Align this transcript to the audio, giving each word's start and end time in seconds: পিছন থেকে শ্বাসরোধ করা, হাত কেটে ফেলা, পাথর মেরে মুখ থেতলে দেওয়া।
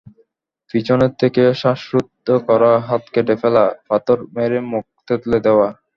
পিছন 0.69 0.99
থেকে 1.21 1.43
শ্বাসরোধ 1.61 2.07
করা, 2.47 2.71
হাত 2.87 3.03
কেটে 3.13 3.35
ফেলা, 3.41 3.65
পাথর 3.89 4.17
মেরে 4.35 4.59
মুখ 4.71 4.85
থেতলে 5.07 5.37
দেওয়া। 5.45 5.67